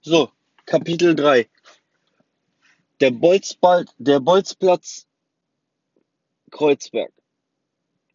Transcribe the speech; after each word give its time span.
So, 0.00 0.30
Kapitel 0.64 1.16
3. 1.16 1.48
Der 3.00 3.10
Bolzball, 3.10 3.84
der 3.98 4.20
Bolzplatz 4.20 5.08
Kreuzberg. 6.52 7.12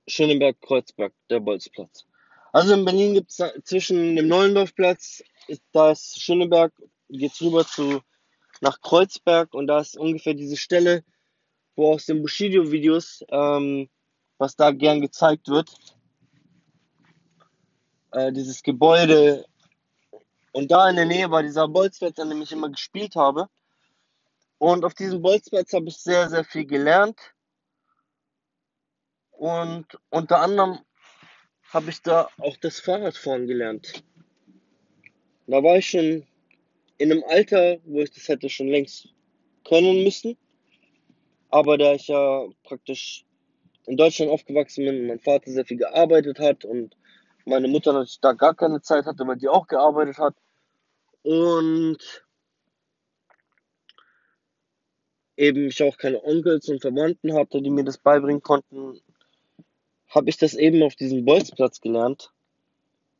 Schöneberg 0.07 0.61
Kreuzberg, 0.61 1.13
der 1.29 1.41
Bolzplatz. 1.41 2.05
Also 2.53 2.73
in 2.73 2.85
Berlin 2.85 3.15
gibt 3.15 3.31
es 3.31 3.43
zwischen 3.65 4.15
dem 4.15 4.29
Neulendorfplatz, 4.29 5.23
da 5.73 5.91
ist 5.91 6.21
Schöneberg, 6.21 6.71
geht's 7.09 7.41
rüber 7.41 7.67
zu 7.67 8.01
nach 8.61 8.79
Kreuzberg 8.79 9.53
und 9.53 9.67
da 9.67 9.79
ist 9.79 9.97
ungefähr 9.97 10.35
diese 10.35 10.55
Stelle, 10.55 11.03
wo 11.75 11.93
aus 11.93 12.05
den 12.05 12.21
Bushido-Videos, 12.21 13.25
ähm, 13.27 13.89
was 14.37 14.55
da 14.55 14.71
gern 14.71 15.01
gezeigt 15.01 15.49
wird, 15.49 15.69
äh, 18.11 18.31
dieses 18.31 18.63
Gebäude 18.63 19.45
und 20.53 20.71
da 20.71 20.87
in 20.87 20.95
der 20.95 21.05
Nähe 21.05 21.31
war 21.31 21.41
dieser 21.41 21.67
Bolzplatz, 21.67 22.19
an 22.19 22.29
dem 22.29 22.41
ich 22.43 22.51
immer 22.51 22.69
gespielt 22.69 23.15
habe. 23.15 23.49
Und 24.59 24.85
auf 24.85 24.93
diesem 24.93 25.21
Bolzplatz 25.21 25.73
habe 25.73 25.87
ich 25.87 25.97
sehr, 25.97 26.29
sehr 26.29 26.43
viel 26.43 26.65
gelernt. 26.65 27.19
Und 29.31 29.87
unter 30.11 30.39
anderem 30.39 30.79
habe 31.73 31.89
ich 31.89 32.03
da 32.03 32.29
auch 32.37 32.55
das 32.57 32.79
Fahrradfahren 32.79 33.47
gelernt. 33.47 34.03
Da 35.47 35.63
war 35.63 35.77
ich 35.77 35.89
schon 35.89 36.27
in 36.99 37.11
einem 37.11 37.23
Alter, 37.27 37.79
wo 37.85 38.01
ich 38.01 38.11
das 38.11 38.27
hätte 38.27 38.47
schon 38.47 38.67
längst 38.67 39.09
können 39.67 40.03
müssen. 40.03 40.37
Aber 41.49 41.79
da 41.79 41.93
ich 41.93 42.07
ja 42.07 42.47
praktisch 42.63 43.25
in 43.87 43.97
Deutschland 43.97 44.31
aufgewachsen 44.31 44.85
bin 44.85 45.01
und 45.01 45.07
mein 45.07 45.19
Vater 45.19 45.51
sehr 45.51 45.65
viel 45.65 45.77
gearbeitet 45.77 46.37
hat 46.37 46.63
und 46.63 46.95
meine 47.45 47.67
Mutter 47.67 47.91
natürlich 47.91 48.21
da 48.21 48.33
gar 48.33 48.53
keine 48.53 48.81
Zeit 48.81 49.05
hatte, 49.05 49.27
weil 49.27 49.37
die 49.37 49.49
auch 49.49 49.67
gearbeitet 49.67 50.19
hat, 50.19 50.35
und 51.23 51.97
eben 55.35 55.67
ich 55.67 55.81
auch 55.83 55.97
keine 55.97 56.23
Onkels 56.23 56.69
und 56.69 56.81
Verwandten 56.81 57.33
hatte, 57.33 57.61
die 57.61 57.69
mir 57.69 57.83
das 57.83 57.97
beibringen 57.97 58.43
konnten, 58.43 59.01
habe 60.09 60.29
ich 60.29 60.37
das 60.37 60.53
eben 60.53 60.83
auf 60.83 60.95
diesem 60.95 61.25
Bolzplatz 61.25 61.81
gelernt. 61.81 62.31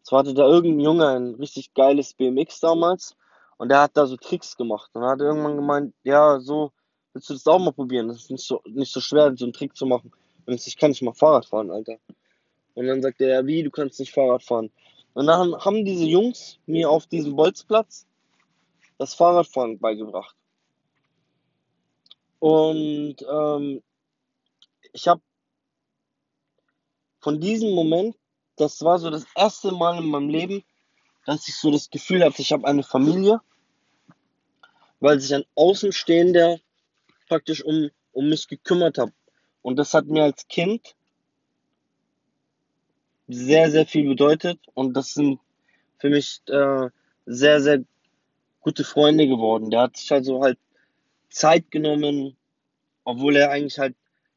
Es 0.03 0.11
hatte 0.11 0.33
da 0.33 0.47
irgendein 0.47 0.81
Junge, 0.81 1.08
ein 1.08 1.36
richtig 1.36 1.73
geiles 1.73 2.13
BMX 2.13 2.59
damals, 2.59 3.16
und 3.58 3.69
der 3.69 3.81
hat 3.81 3.95
da 3.95 4.06
so 4.06 4.17
Tricks 4.17 4.58
gemacht. 4.58 4.91
Und 4.94 5.03
hat 5.03 5.22
irgendwann 5.22 5.56
gemeint, 5.56 5.94
ja, 6.03 6.39
so, 6.39 6.72
willst 7.13 7.30
du 7.30 7.33
das 7.33 7.47
auch 7.47 7.59
mal 7.59 7.72
probieren? 7.72 8.09
Das 8.09 8.17
ist 8.17 8.31
nicht 8.31 8.45
so, 8.45 8.61
nicht 8.66 8.91
so 8.91 9.00
schwer, 9.00 9.33
so 9.35 9.45
einen 9.45 9.53
Trick 9.53 9.75
zu 9.75 9.85
machen. 9.85 10.11
Ich 10.45 10.78
kann 10.78 10.91
nicht 10.91 11.02
mal 11.02 11.13
Fahrrad 11.13 11.45
fahren, 11.45 11.72
Alter. 11.72 11.97
Und 12.73 12.88
dann 12.88 13.02
sagt 13.02 13.22
er, 13.22 13.30
ja, 13.30 13.45
wie, 13.45 13.63
du 13.63 13.72
kannst 13.72 14.00
nicht 14.00 14.11
Fahrrad 14.11 14.44
fahren. 14.44 14.72
Und 15.14 15.28
dann 15.28 15.56
haben 15.64 15.86
diese 15.86 16.06
Jungs 16.06 16.59
mir 16.66 16.89
auf 16.89 17.06
diesem 17.08 17.36
Bolzplatz 17.36 18.08
das 18.97 19.14
Fahrradfahren 19.14 19.80
beigebracht. 19.80 20.36
Und 22.39 23.17
ähm, 23.30 23.81
ich 24.91 25.08
habe 25.08 25.22
von 27.19 27.39
diesem 27.39 27.72
Moment, 27.72 28.16
das 28.58 28.81
war 28.81 29.00
so 29.00 29.09
das 29.09 29.25
erste 29.36 29.72
Mal 29.72 29.97
in 29.97 30.09
meinem 30.09 30.30
Leben, 30.30 30.64
dass 31.25 31.47
ich 31.47 31.56
so 31.56 31.72
das 31.72 31.89
Gefühl 31.89 32.23
hatte, 32.23 32.41
ich 32.41 32.52
habe 32.52 32.67
eine 32.67 32.84
Familie, 32.84 33.39
weil 35.00 35.19
sich 35.19 35.34
ein 35.34 35.45
Außenstehender 35.56 36.59
praktisch 37.28 37.64
um, 37.64 37.89
um 38.11 38.30
mich 38.30 38.47
gekümmert 38.47 38.97
hat. 38.97 39.11
Und 39.61 39.78
das 39.78 39.94
hat 39.94 40.08
mir 40.08 40.23
als 40.23 40.47
Kind 40.47 40.95
sehr, 43.27 43.71
sehr 43.71 43.85
viel 43.85 44.07
bedeutet 44.07 44.59
und 44.73 44.93
das 44.93 45.13
sind 45.13 45.39
für 45.97 46.09
mich 46.09 46.41
äh, 46.47 46.89
sehr, 47.25 47.61
sehr 47.61 47.83
gute 48.61 48.83
Freunde 48.83 49.27
geworden. 49.27 49.69
Der 49.69 49.81
hat 49.81 49.97
sich 49.97 50.11
also 50.11 50.41
halt 50.41 50.57
Zeit 51.29 51.71
genommen, 51.71 52.35
obwohl 53.03 53.35
er 53.35 53.51
eigentlich 53.51 53.79
halt, 53.79 53.95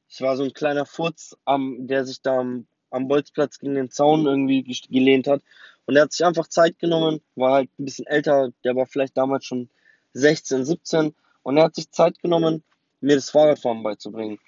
ich 0.09 0.21
war 0.21 0.37
so 0.37 0.45
ein 0.45 0.53
kleiner 0.53 0.87
Furz, 0.87 1.37
am, 1.45 1.87
der 1.87 2.05
sich 2.05 2.23
da 2.23 2.39
am, 2.39 2.67
am 2.91 3.09
Bolzplatz 3.09 3.59
gegen 3.59 3.75
den 3.75 3.91
Zaun 3.91 4.27
irgendwie 4.27 4.63
gelehnt 4.89 5.27
hat. 5.27 5.43
Und 5.87 5.97
er 5.97 6.03
hat 6.03 6.13
sich 6.13 6.25
einfach 6.25 6.49
Zeit 6.49 6.79
genommen, 6.79 7.21
war 7.35 7.53
halt 7.53 7.71
ein 7.79 7.85
bisschen 7.85 8.07
älter, 8.07 8.51
der 8.65 8.75
war 8.77 8.87
vielleicht 8.87 9.17
damals 9.17 9.45
schon 9.45 9.69
16, 10.15 10.65
17 10.65 11.15
und 11.43 11.57
er 11.57 11.65
hat 11.65 11.75
sich 11.75 11.91
Zeit 11.91 12.19
genommen, 12.21 12.65
mir 13.01 13.17
das 13.17 13.31
Fahrradfahren 13.31 13.83
beizubringen. 13.83 14.39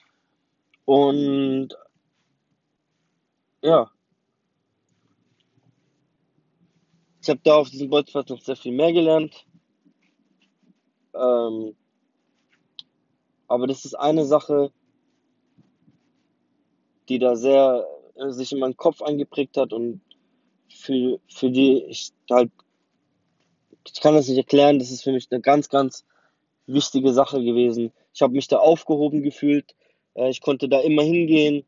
Und 0.85 1.69
ja, 3.63 3.91
Ich 7.29 7.31
habe 7.31 7.41
da 7.45 7.57
auf 7.57 7.69
diesem 7.69 7.91
Bolzplatz 7.91 8.31
noch 8.31 8.41
sehr 8.41 8.57
viel 8.57 8.73
mehr 8.73 8.91
gelernt. 8.91 9.45
Ähm, 11.15 11.77
aber 13.47 13.67
das 13.67 13.85
ist 13.85 13.93
eine 13.93 14.25
Sache, 14.25 14.73
die 17.11 17.19
da 17.19 17.37
sehr 17.37 17.87
äh, 18.15 18.31
sich 18.31 18.53
in 18.53 18.61
meinen 18.61 18.79
Kopf 18.79 19.03
eingeprägt 19.03 19.59
hat 19.59 19.75
und 19.75 20.01
für, 20.71 21.21
für 21.29 21.51
die 21.51 21.85
ich 21.89 22.13
halt, 22.31 22.51
ich 23.87 24.01
kann 24.01 24.15
das 24.15 24.29
nicht 24.29 24.39
erklären, 24.39 24.79
das 24.79 24.91
ist 24.91 25.03
für 25.03 25.13
mich 25.13 25.29
eine 25.31 25.43
ganz, 25.43 25.69
ganz 25.69 26.07
wichtige 26.65 27.13
Sache 27.13 27.45
gewesen. 27.45 27.93
Ich 28.15 28.23
habe 28.23 28.33
mich 28.33 28.49
da 28.49 28.57
aufgehoben 28.57 29.23
gefühlt, 29.23 29.75
äh, 30.15 30.31
ich 30.31 30.41
konnte 30.41 30.67
da 30.67 30.81
immer 30.81 31.03
hingehen. 31.03 31.67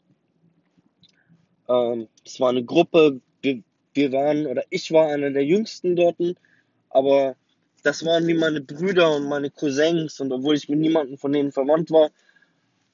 Ähm, 1.68 2.08
es 2.24 2.40
war 2.40 2.48
eine 2.48 2.64
Gruppe, 2.64 3.20
wir 3.94 4.12
waren, 4.12 4.46
oder 4.46 4.64
ich 4.70 4.90
war 4.92 5.08
einer 5.08 5.30
der 5.30 5.44
jüngsten 5.44 5.96
dort, 5.96 6.16
aber 6.90 7.36
das 7.82 8.04
waren 8.04 8.26
wie 8.26 8.34
meine 8.34 8.60
Brüder 8.60 9.16
und 9.16 9.28
meine 9.28 9.50
Cousins 9.50 10.20
und 10.20 10.32
obwohl 10.32 10.54
ich 10.54 10.68
mit 10.68 10.80
niemandem 10.80 11.16
von 11.16 11.32
denen 11.32 11.52
verwandt 11.52 11.90
war, 11.90 12.10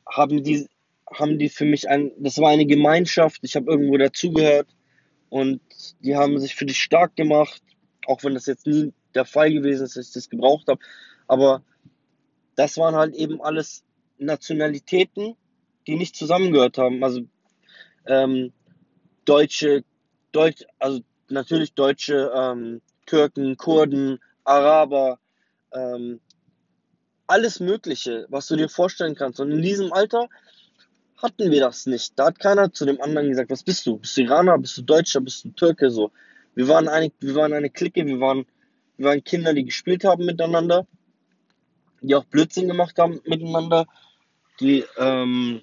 haben 0.09 0.43
die, 0.43 0.69
haben 1.13 1.39
die 1.39 1.49
für 1.49 1.65
mich 1.65 1.89
ein, 1.89 2.13
das 2.19 2.39
war 2.39 2.51
eine 2.51 2.67
Gemeinschaft, 2.67 3.41
ich 3.43 3.57
habe 3.57 3.71
irgendwo 3.71 3.97
dazugehört 3.97 4.69
und 5.29 5.61
die 6.01 6.17
haben 6.17 6.39
sich 6.39 6.55
für 6.55 6.67
dich 6.67 6.79
stark 6.79 7.17
gemacht, 7.17 7.63
auch 8.07 8.23
wenn 8.23 8.35
das 8.35 8.47
jetzt 8.47 8.67
nie 8.67 8.93
der 9.15 9.25
Fall 9.25 9.53
gewesen 9.53 9.85
ist, 9.85 9.97
dass 9.97 10.09
ich 10.09 10.13
das 10.13 10.31
gebraucht 10.31 10.69
habe, 10.69 10.81
aber 11.27 11.63
das 12.55 12.79
waren 12.79 12.95
halt 12.95 13.15
eben 13.15 13.41
alles 13.43 13.85
Nationalitäten, 14.19 15.37
die 15.87 15.97
nicht 15.97 16.17
zusammengehört 16.17 16.79
haben, 16.79 17.03
also 17.03 17.23
ähm, 18.07 18.53
Deutsche, 19.25 19.85
Deutsch, 20.37 20.65
also 20.79 21.01
natürlich 21.31 21.73
Deutsche, 21.73 22.31
ähm, 22.35 22.83
Türken, 23.07 23.57
Kurden, 23.57 24.19
Araber, 24.45 25.19
ähm, 25.73 26.21
alles 27.27 27.59
Mögliche, 27.59 28.27
was 28.29 28.47
du 28.47 28.57
dir 28.57 28.69
vorstellen 28.69 29.15
kannst. 29.15 29.41
Und 29.41 29.51
in 29.51 29.63
diesem 29.63 29.95
Alter 29.95 30.29
hatten 31.17 31.51
wir 31.51 31.61
das 31.61 31.87
nicht. 31.87 32.13
Da 32.19 32.27
hat 32.27 32.39
keiner 32.39 32.71
zu 32.71 32.85
dem 32.85 33.01
anderen 33.01 33.31
gesagt, 33.31 33.51
was 33.51 33.63
bist 33.63 33.87
du? 33.87 33.97
Bist 33.97 34.17
du 34.17 34.23
Iraner, 34.23 34.59
bist 34.59 34.77
du 34.77 34.83
Deutscher, 34.83 35.23
bist 35.23 35.45
du 35.45 35.51
Türke? 35.51 35.91
So. 35.91 36.13
Wir 36.55 36.69
waren 36.69 36.89
eine, 36.89 37.11
wir 37.21 37.35
waren 37.35 37.55
eine 37.55 37.71
Clique, 37.71 38.05
wir 38.05 38.21
waren, 38.21 38.45
wir 38.99 39.09
waren 39.09 39.25
Kinder, 39.25 39.55
die 39.55 39.65
gespielt 39.65 40.05
haben 40.05 40.27
miteinander, 40.27 40.87
die 42.03 42.15
auch 42.15 42.25
Blödsinn 42.25 42.69
gemacht 42.69 42.99
haben 42.99 43.21
miteinander, 43.25 43.87
die, 44.61 44.85
ähm, 44.99 45.63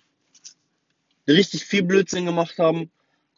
die 1.28 1.32
richtig 1.32 1.64
viel 1.64 1.84
Blödsinn 1.84 2.26
gemacht 2.26 2.58
haben 2.58 2.92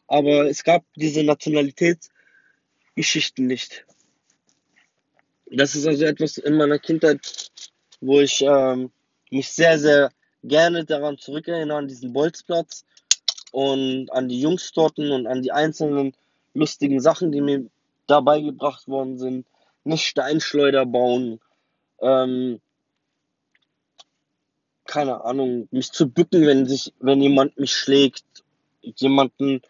aber 0.08 0.48
es 0.48 0.64
gab 0.64 0.84
diese 0.94 1.22
Nationalitätsgeschichten 1.22 3.46
nicht. 3.46 3.84
Das 5.50 5.74
ist 5.74 5.86
also 5.86 6.04
etwas 6.04 6.38
in 6.38 6.56
meiner 6.56 6.78
Kindheit, 6.78 7.50
wo 8.00 8.20
ich 8.20 8.42
ähm, 8.42 8.90
mich 9.30 9.48
sehr, 9.48 9.78
sehr 9.78 10.10
gerne 10.42 10.84
daran 10.84 11.18
zurückerinnere, 11.18 11.78
an 11.78 11.88
diesen 11.88 12.12
Bolzplatz 12.12 12.84
und 13.52 14.10
an 14.12 14.28
die 14.28 14.40
Jungs 14.40 14.72
dort 14.72 14.98
und 14.98 15.26
an 15.26 15.42
die 15.42 15.52
einzelnen 15.52 16.14
lustigen 16.54 17.00
Sachen, 17.00 17.32
die 17.32 17.40
mir 17.40 17.66
dabei 18.06 18.40
gebracht 18.40 18.88
worden 18.88 19.18
sind. 19.18 19.46
Nicht 19.84 20.06
Steinschleuder 20.06 20.84
bauen, 20.84 21.40
ähm, 22.00 22.60
keine 24.84 25.24
Ahnung, 25.24 25.68
mich 25.70 25.92
zu 25.92 26.08
bücken, 26.08 26.46
wenn 26.46 26.66
sich, 26.66 26.92
wenn 27.00 27.20
jemand 27.20 27.58
mich 27.58 27.72
schlägt, 27.72 28.24
jemanden 28.82 29.62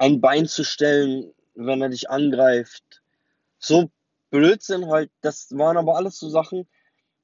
ein 0.00 0.22
Bein 0.22 0.46
zu 0.46 0.64
stellen, 0.64 1.30
wenn 1.54 1.82
er 1.82 1.90
dich 1.90 2.08
angreift. 2.08 3.02
So 3.58 3.90
Blödsinn 4.30 4.86
halt, 4.86 5.10
das 5.20 5.48
waren 5.50 5.76
aber 5.76 5.96
alles 5.96 6.18
so 6.18 6.30
Sachen, 6.30 6.66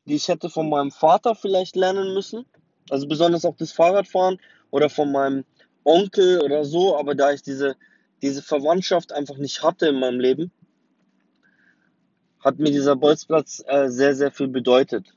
die 0.04 0.16
ich 0.16 0.28
hätte 0.28 0.50
von 0.50 0.68
meinem 0.68 0.90
Vater 0.90 1.34
vielleicht 1.34 1.74
lernen 1.74 2.12
müssen. 2.12 2.44
Also 2.90 3.08
besonders 3.08 3.46
auch 3.46 3.56
das 3.56 3.72
Fahrradfahren 3.72 4.38
oder 4.70 4.90
von 4.90 5.10
meinem 5.10 5.46
Onkel 5.84 6.42
oder 6.42 6.66
so, 6.66 6.98
aber 6.98 7.14
da 7.14 7.32
ich 7.32 7.42
diese, 7.42 7.76
diese 8.20 8.42
Verwandtschaft 8.42 9.10
einfach 9.10 9.38
nicht 9.38 9.62
hatte 9.62 9.88
in 9.88 9.98
meinem 9.98 10.20
Leben, 10.20 10.52
hat 12.40 12.58
mir 12.58 12.70
dieser 12.70 12.94
Bolzplatz 12.94 13.64
äh, 13.66 13.88
sehr, 13.88 14.14
sehr 14.14 14.30
viel 14.30 14.48
bedeutet. 14.48 15.14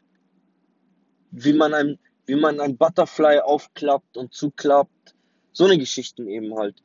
Wie 1.31 1.53
man 1.53 1.73
ein, 1.73 1.99
wie 2.25 2.35
man 2.35 2.61
ein 2.61 2.77
Butterfly 2.77 3.39
aufklappt 3.39 4.15
und 4.15 4.33
zuklappt. 4.33 5.13
So 5.51 5.65
eine 5.65 5.77
Geschichten 5.77 6.29
eben 6.29 6.55
halt. 6.55 6.81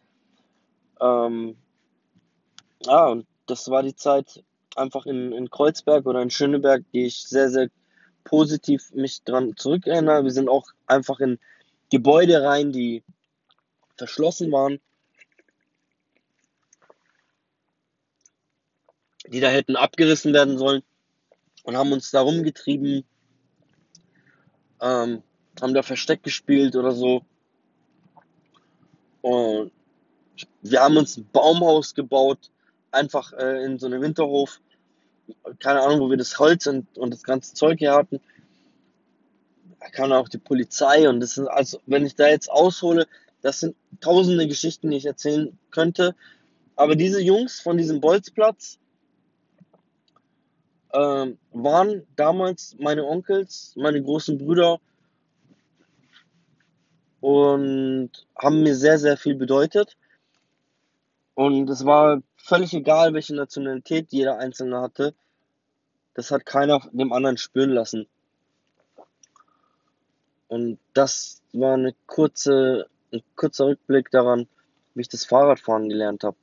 Ähm, 1.00 1.56
ja, 2.84 3.06
und 3.06 3.26
das 3.46 3.68
war 3.70 3.82
die 3.82 3.96
Zeit, 3.96 4.42
einfach 4.76 5.06
in, 5.06 5.32
in 5.32 5.50
Kreuzberg 5.50 6.06
oder 6.06 6.20
in 6.22 6.30
Schöneberg, 6.30 6.84
die 6.92 7.06
ich 7.06 7.26
sehr, 7.26 7.50
sehr 7.50 7.68
positiv 8.24 8.92
mich 8.92 9.22
dran 9.22 9.56
zurückerinnere. 9.56 10.24
Wir 10.24 10.32
sind 10.32 10.48
auch 10.48 10.66
einfach 10.86 11.20
in 11.20 11.38
Gebäude 11.90 12.42
rein, 12.42 12.72
die 12.72 13.02
verschlossen 13.96 14.50
waren, 14.50 14.80
die 19.28 19.40
da 19.40 19.48
hätten 19.48 19.76
abgerissen 19.76 20.32
werden 20.32 20.58
sollen 20.58 20.82
und 21.62 21.76
haben 21.76 21.92
uns 21.92 22.10
da 22.10 22.20
rumgetrieben, 22.20 23.04
ähm, 24.80 25.22
haben 25.60 25.74
da 25.74 25.82
Versteck 25.82 26.22
gespielt 26.22 26.76
oder 26.76 26.92
so. 26.92 27.24
Und 29.22 29.72
wir 30.62 30.80
haben 30.80 30.96
uns 30.96 31.16
ein 31.16 31.28
Baumhaus 31.32 31.94
gebaut, 31.94 32.50
einfach 32.90 33.32
äh, 33.32 33.64
in 33.64 33.78
so 33.78 33.86
einem 33.86 34.02
Winterhof. 34.02 34.60
Keine 35.58 35.80
Ahnung, 35.80 36.00
wo 36.00 36.10
wir 36.10 36.16
das 36.16 36.38
Holz 36.38 36.66
und, 36.66 36.98
und 36.98 37.10
das 37.12 37.22
ganze 37.22 37.54
Zeug 37.54 37.80
her 37.80 37.94
hatten. 37.94 38.20
Da 39.80 39.88
kam 39.88 40.12
auch 40.12 40.28
die 40.28 40.38
Polizei 40.38 41.08
und 41.08 41.20
das 41.20 41.34
sind, 41.34 41.48
also 41.48 41.78
wenn 41.86 42.06
ich 42.06 42.14
da 42.14 42.28
jetzt 42.28 42.50
aushole, 42.50 43.06
das 43.42 43.60
sind 43.60 43.76
tausende 44.00 44.48
Geschichten, 44.48 44.90
die 44.90 44.96
ich 44.96 45.06
erzählen 45.06 45.58
könnte. 45.70 46.14
Aber 46.76 46.96
diese 46.96 47.20
Jungs 47.20 47.60
von 47.60 47.76
diesem 47.76 48.00
Bolzplatz 48.00 48.78
ähm, 50.92 51.38
waren 51.52 52.06
damals 52.16 52.76
meine 52.78 53.04
Onkels, 53.04 53.74
meine 53.76 54.02
großen 54.02 54.38
Brüder 54.38 54.80
und 57.20 58.10
haben 58.36 58.62
mir 58.62 58.74
sehr, 58.74 58.98
sehr 58.98 59.16
viel 59.16 59.34
bedeutet. 59.34 59.96
Und 61.34 61.68
es 61.68 61.84
war 61.84 62.22
völlig 62.36 62.74
egal, 62.74 63.12
welche 63.12 63.34
Nationalität 63.34 64.12
jeder 64.12 64.38
Einzelne 64.38 64.80
hatte. 64.80 65.14
Das 66.14 66.30
hat 66.30 66.46
keiner 66.46 66.80
dem 66.92 67.12
anderen 67.12 67.36
spüren 67.36 67.70
lassen. 67.70 68.06
Und 70.48 70.78
das 70.92 71.42
war 71.52 71.74
eine 71.74 71.94
kurze, 72.06 72.86
ein 73.12 73.22
kurzer 73.34 73.66
Rückblick 73.66 74.10
daran, 74.10 74.46
wie 74.94 75.00
ich 75.00 75.08
das 75.08 75.24
Fahrradfahren 75.24 75.88
gelernt 75.88 76.22
habe. 76.22 76.36